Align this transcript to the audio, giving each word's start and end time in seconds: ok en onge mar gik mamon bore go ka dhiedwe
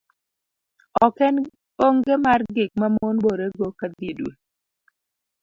ok 1.05 1.17
en 1.27 1.35
onge 1.87 2.15
mar 2.25 2.41
gik 2.55 2.71
mamon 2.79 3.15
bore 3.23 3.47
go 3.57 3.67
ka 3.79 3.87
dhiedwe 3.97 4.31